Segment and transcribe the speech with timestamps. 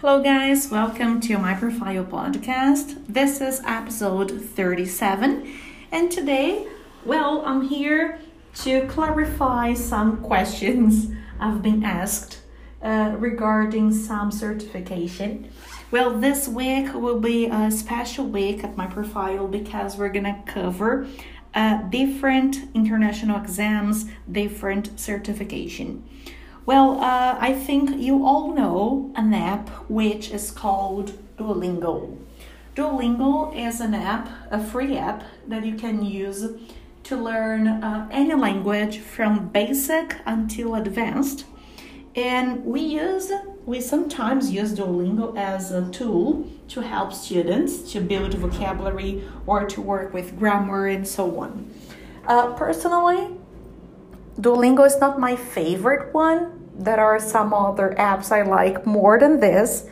[0.00, 3.04] Hello, guys, welcome to my profile podcast.
[3.06, 5.52] This is episode 37,
[5.92, 6.66] and today,
[7.04, 8.18] well, I'm here
[8.62, 12.40] to clarify some questions I've been asked
[12.82, 15.50] uh, regarding some certification.
[15.90, 21.08] Well, this week will be a special week at my profile because we're gonna cover
[21.54, 26.08] uh, different international exams, different certification.
[26.70, 32.16] Well, uh, I think you all know an app which is called Duolingo.
[32.76, 36.46] Duolingo is an app, a free app that you can use
[37.02, 41.44] to learn uh, any language from basic until advanced.
[42.14, 43.32] And we use,
[43.66, 49.80] we sometimes use Duolingo as a tool to help students to build vocabulary or to
[49.80, 51.68] work with grammar and so on.
[52.28, 53.39] Uh, personally,
[54.40, 56.70] Duolingo is not my favorite one.
[56.74, 59.86] There are some other apps I like more than this,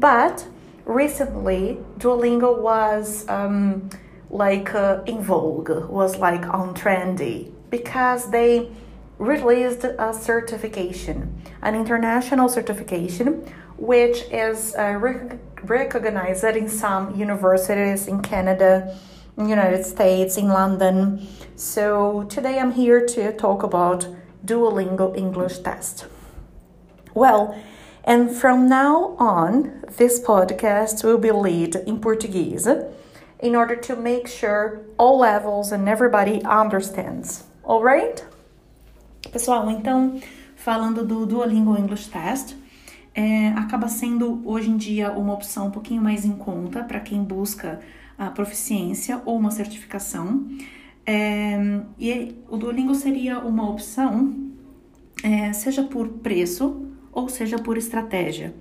[0.00, 0.44] but
[0.84, 3.90] recently Duolingo was um,
[4.28, 8.72] like uh, in vogue, was like on trendy because they
[9.18, 18.20] released a certification, an international certification, which is uh, rec- recognized in some universities in
[18.20, 18.98] Canada,
[19.38, 21.26] United States, in London.
[21.56, 24.06] So today I'm here to talk about
[24.44, 26.06] Duolingo English test.
[27.14, 27.54] Well,
[28.04, 32.66] and from now on, this podcast will be lead in Portuguese
[33.38, 37.44] in order to make sure all levels and everybody understands.
[37.64, 38.24] All right?
[39.30, 40.20] Pessoal, então,
[40.56, 42.56] falando do Duolingo English Test,
[43.14, 47.22] é, acaba sendo hoje em dia uma opção um pouquinho mais em conta para quem
[47.22, 47.80] busca
[48.18, 50.46] a proficiência ou uma certificação.
[51.04, 54.34] É, e o Duolingo seria uma opção,
[55.22, 58.54] é, seja por preço ou seja por estratégia.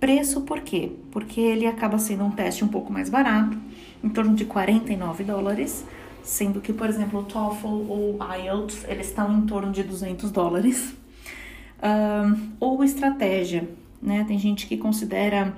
[0.00, 0.92] Preço por quê?
[1.10, 3.58] Porque ele acaba sendo um teste um pouco mais barato,
[4.02, 5.84] em torno de 49 dólares,
[6.22, 10.94] sendo que, por exemplo, o TOEFL ou IELTS, eles estão em torno de 200 dólares.
[11.82, 13.68] Um, ou estratégia,
[14.02, 14.24] né?
[14.26, 15.56] Tem gente que considera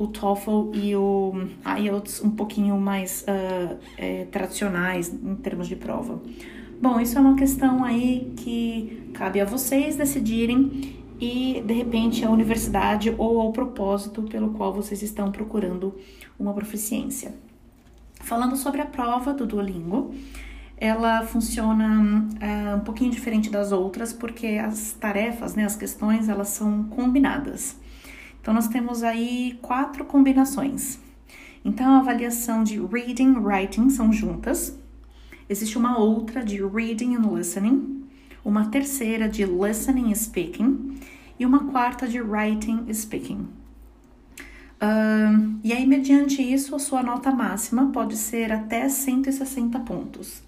[0.00, 1.34] o TOEFL e o
[1.78, 6.18] IELTS um pouquinho mais uh, é, tradicionais em termos de prova.
[6.80, 12.30] Bom, isso é uma questão aí que cabe a vocês decidirem e de repente a
[12.30, 15.94] universidade ou ao propósito pelo qual vocês estão procurando
[16.38, 17.34] uma proficiência.
[18.22, 20.14] Falando sobre a prova do Duolingo,
[20.78, 26.48] ela funciona é, um pouquinho diferente das outras porque as tarefas, né, as questões, elas
[26.48, 27.79] são combinadas.
[28.50, 30.98] Então nós temos aí quatro combinações.
[31.64, 34.76] Então a avaliação de reading, writing são juntas.
[35.48, 38.08] Existe uma outra de reading and listening,
[38.44, 40.98] uma terceira de listening e speaking
[41.38, 43.46] e uma quarta de writing e speaking.
[44.82, 50.42] Uh, e aí, mediante isso, a sua nota máxima pode ser até 160 pontos.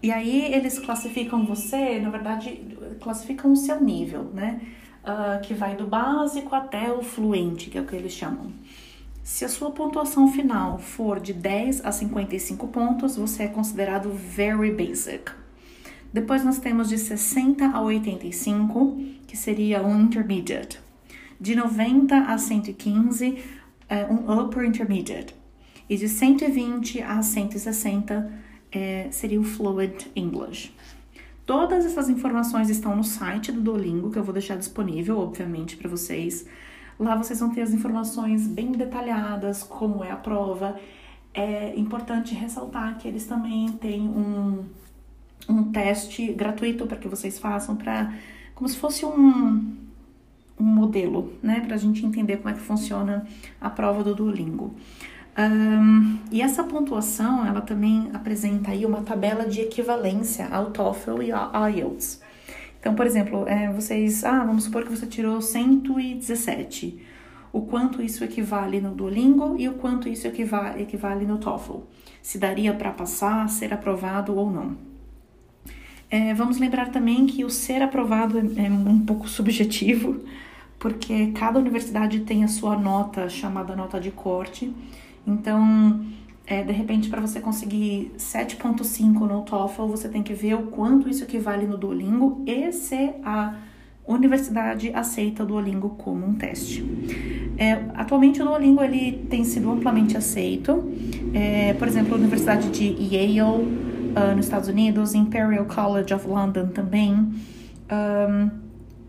[0.00, 2.60] E aí, eles classificam você, na verdade,
[3.00, 4.60] classificam o seu nível, né?
[5.02, 8.52] Uh, que vai do básico até o fluente, que é o que eles chamam.
[9.22, 14.70] Se a sua pontuação final for de 10 a 55 pontos, você é considerado very
[14.70, 15.32] basic.
[16.12, 18.96] Depois nós temos de 60 a 85,
[19.26, 20.80] que seria um intermediate.
[21.40, 23.38] De 90 a 115,
[23.88, 25.34] é um upper intermediate.
[25.88, 28.32] E de 120 a 160
[28.70, 30.74] é, seria o fluent English.
[31.44, 35.88] Todas essas informações estão no site do Duolingo, que eu vou deixar disponível, obviamente, para
[35.88, 36.46] vocês.
[36.98, 40.78] Lá vocês vão ter as informações bem detalhadas, como é a prova.
[41.34, 44.64] É importante ressaltar que eles também têm um
[45.48, 48.12] um teste gratuito para que vocês façam, para
[48.54, 49.74] como se fosse um,
[50.58, 53.26] um modelo, né, para a gente entender como é que funciona
[53.60, 54.74] a prova do Duolingo.
[55.38, 61.32] Um, e essa pontuação, ela também apresenta aí uma tabela de equivalência ao TOEFL e
[61.32, 62.20] ao IELTS.
[62.78, 67.00] Então, por exemplo, é, vocês, ah, vamos supor que você tirou 117.
[67.52, 71.78] O quanto isso equivale no Duolingo e o quanto isso equivale, equivale no TOEFL.
[72.20, 74.76] Se daria para passar, ser aprovado ou não.
[76.10, 80.20] É, vamos lembrar também que o ser aprovado é, é um pouco subjetivo,
[80.78, 84.74] porque cada universidade tem a sua nota, chamada nota de corte.
[85.26, 86.04] Então,
[86.46, 91.08] é, de repente, para você conseguir 7.5 no TOEFL, você tem que ver o quanto
[91.08, 93.54] isso equivale no Duolingo e se a
[94.06, 96.84] universidade aceita o Duolingo como um teste.
[97.56, 100.92] É, atualmente o Duolingo ele tem sido amplamente aceito.
[101.32, 106.68] É, por exemplo, a Universidade de Yale uh, nos Estados Unidos, Imperial College of London
[106.68, 107.12] também.
[107.12, 108.50] Um,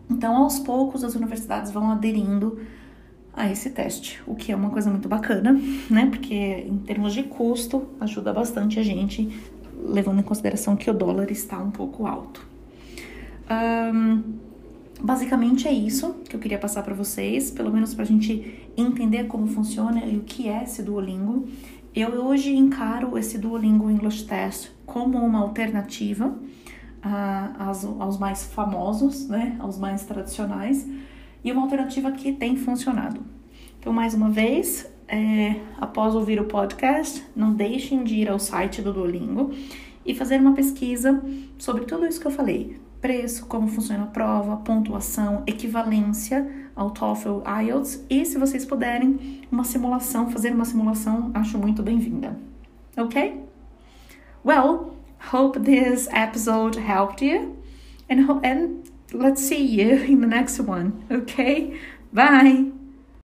[0.10, 2.60] então, aos poucos, as universidades vão aderindo
[3.36, 5.60] a esse teste, o que é uma coisa muito bacana,
[5.90, 6.06] né?
[6.06, 9.28] Porque em termos de custo ajuda bastante a gente,
[9.84, 12.46] levando em consideração que o dólar está um pouco alto.
[13.50, 14.22] Um,
[15.02, 19.26] basicamente é isso que eu queria passar para vocês, pelo menos para a gente entender
[19.26, 21.48] como funciona e o que é esse Duolingo.
[21.96, 29.28] Eu hoje encaro esse Duolingo English Test como uma alternativa uh, aos, aos mais famosos,
[29.28, 29.56] né?
[29.60, 30.88] Aos mais tradicionais
[31.44, 33.22] e uma alternativa que tem funcionado.
[33.80, 38.81] Então, mais uma vez, é, após ouvir o podcast, não deixem de ir ao site
[38.81, 39.51] do Duolingo
[40.06, 41.22] e fazer uma pesquisa
[41.57, 47.42] sobre tudo isso que eu falei: preço, como funciona a prova, pontuação, equivalência ao TOEFL,
[47.62, 52.38] IELTS e, se vocês puderem, uma simulação, fazer uma simulação, acho muito bem-vinda.
[52.98, 53.44] Ok?
[54.46, 54.96] Well,
[55.34, 57.57] hope this episode helped you
[58.10, 61.06] and, and let's see you in the next one.
[61.12, 61.80] Okay?
[62.12, 62.71] Bye.